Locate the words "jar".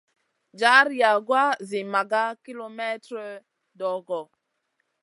0.61-0.87